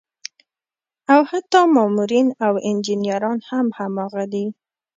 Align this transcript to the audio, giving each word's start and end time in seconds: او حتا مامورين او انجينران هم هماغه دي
او 1.13 1.21
حتا 1.29 1.61
مامورين 1.75 2.27
او 2.45 2.53
انجينران 2.69 3.37
هم 3.49 3.65
هماغه 3.77 4.23
دي 4.33 4.45